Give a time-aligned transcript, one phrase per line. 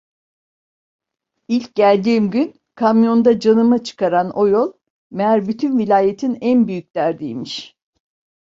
[1.47, 4.73] İlk geldiğim gün kamyonda canımı çıkaran o yol,
[5.11, 7.75] meğer bütün vilayetin en büyük derdiymiş.